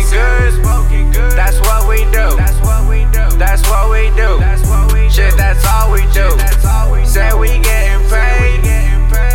[0.00, 1.32] smoking good.
[1.32, 2.36] That's what we do.
[2.36, 3.38] That's what we do.
[3.38, 4.40] That's what we do.
[5.10, 6.28] Shit, that's all we do.
[7.06, 8.64] Say we getting paid.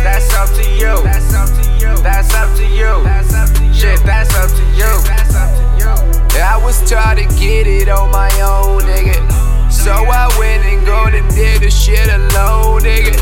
[0.02, 1.02] That's up to you.
[1.04, 2.02] That's up to you.
[2.02, 3.72] That's up to you.
[3.72, 4.92] Shit, that's up to you.
[6.34, 9.70] Yeah, I was taught to get it on my own, nigga.
[9.70, 13.16] So I went and gone and did the shit alone, nigga.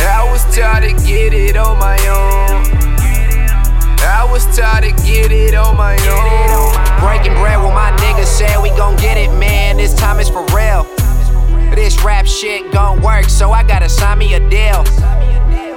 [0.00, 2.35] I was taught to get it on my own.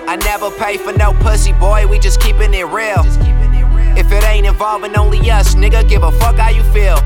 [0.09, 3.04] I never pay for no pussy, boy, we just keeping it real.
[3.95, 6.98] If it ain't involving only us, nigga, give a fuck how you feel.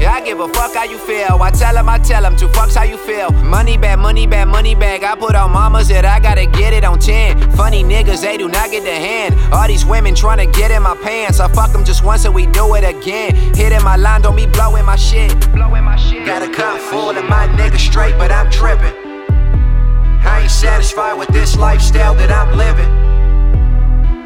[0.00, 1.40] Yeah, I give a fuck how you feel.
[1.40, 3.30] I tell him, I tell him, two fucks how you feel.
[3.30, 5.04] Money bag, money bag, money bag.
[5.04, 7.52] I put on mamas that I gotta get it on 10.
[7.52, 9.38] Funny niggas, they do not get the hand.
[9.54, 11.38] All these women tryna get in my pants.
[11.38, 13.36] I fuck them just once and we do it again.
[13.54, 15.30] Hitting my line, don't be blowing my shit.
[15.52, 16.26] Blowing my shit.
[16.26, 19.01] Got a cup full of my niggas straight, but I'm tripping.
[20.52, 22.90] Satisfied with this lifestyle that I'm living.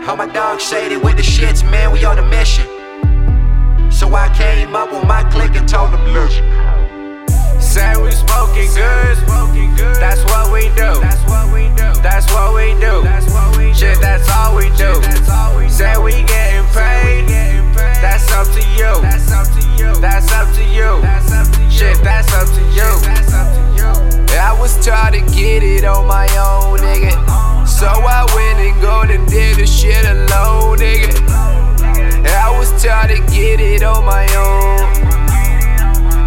[0.06, 2.66] All my dogs say they with the shits, man, we on a mission.
[3.91, 6.44] So I came up with my clique and told them, listen.
[7.58, 9.16] Say we smoking good.
[9.97, 11.00] That's what we do.
[11.00, 11.88] That's what we do.
[12.02, 13.72] That's what we do.
[13.72, 15.00] Shit, that's all we do.
[15.70, 17.28] Say we getting paid.
[18.04, 18.92] That's up to you.
[19.00, 19.94] That's up to you.
[20.00, 21.00] That's up to you.
[21.70, 23.16] Shit, that's up to you.
[24.67, 27.69] Was taught to get it on my own, nigga.
[27.69, 31.25] So I went and gone and did the shit alone, nigga.
[32.27, 34.81] I was taught to get it on my own.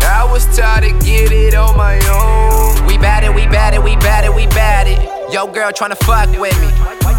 [0.06, 2.88] I was taught to get it on my own.
[2.88, 5.18] We bad it, we bad it, we bad it, we bad it.
[5.32, 6.67] Yo, girl tryna fuck with me.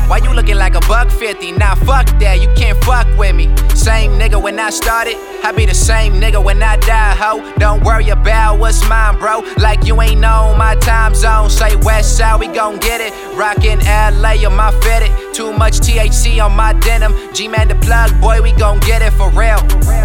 [0.09, 1.53] Why you looking like a buck 50?
[1.53, 3.47] Nah, fuck that, you can't fuck with me.
[3.77, 7.55] Same nigga when I started, I be the same nigga when I die, ho.
[7.59, 9.45] Don't worry about what's mine, bro.
[9.59, 11.51] Like you ain't know my time zone.
[11.51, 13.15] Say West Side, we gon' get it.
[13.37, 15.13] Rockin' LA on my fitted.
[15.33, 17.15] Too much THC on my denim.
[17.33, 19.61] G Man the plug, boy, we gon' get it for real.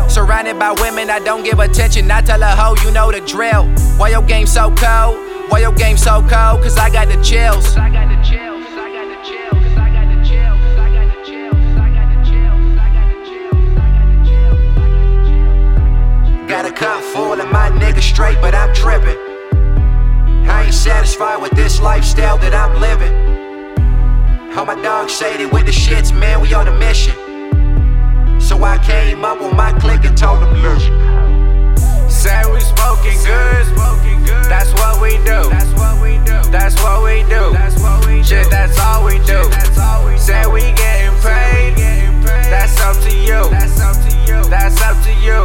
[0.10, 2.12] Surrounded by women, I don't give attention.
[2.12, 3.66] I tell a hoe, you know the drill.
[3.98, 5.34] Why your game so cold?
[5.50, 6.63] Why your game so cold?
[6.63, 7.75] Cause I got the chills.
[16.47, 19.17] Got a cup full of my niggas straight, but I'm tripping.
[20.47, 23.13] I ain't satisfied with this lifestyle that I'm living.
[24.51, 27.16] How my dog shaded with the shits, man, we on a mission.
[28.39, 30.79] So I came up with my click and told them, look.
[32.09, 34.45] Say we smoking good, smoking good.
[34.45, 35.50] That's what we do.
[35.54, 36.38] That's what we do.
[36.50, 37.54] That's what we do.
[38.24, 39.40] Shit, that's all we do.
[40.18, 41.78] Say we getting paid.
[42.50, 43.42] That's up to you.
[43.54, 44.50] That's up to you.
[44.50, 45.40] That's up to you.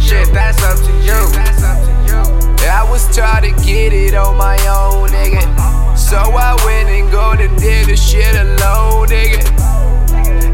[0.00, 1.18] Shit, that's up to you.
[2.68, 5.42] I was taught to get it on my own, nigga.
[5.98, 9.42] So I went and gone and did the shit alone, nigga.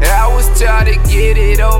[0.09, 1.72] I was taught to get it on